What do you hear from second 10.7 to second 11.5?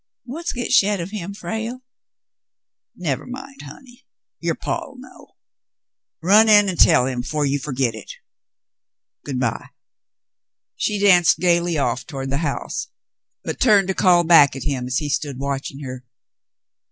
She danced